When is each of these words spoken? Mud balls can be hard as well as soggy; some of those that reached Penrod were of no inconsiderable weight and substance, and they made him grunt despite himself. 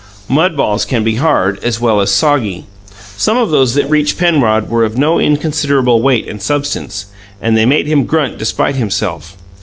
Mud 0.27 0.57
balls 0.57 0.83
can 0.83 1.03
be 1.03 1.17
hard 1.17 1.63
as 1.63 1.79
well 1.79 2.01
as 2.01 2.09
soggy; 2.09 2.65
some 3.17 3.37
of 3.37 3.51
those 3.51 3.75
that 3.75 3.87
reached 3.87 4.17
Penrod 4.17 4.67
were 4.67 4.83
of 4.83 4.97
no 4.97 5.19
inconsiderable 5.19 6.01
weight 6.01 6.27
and 6.27 6.41
substance, 6.41 7.05
and 7.39 7.55
they 7.55 7.67
made 7.67 7.85
him 7.85 8.05
grunt 8.05 8.39
despite 8.39 8.73
himself. 8.77 9.37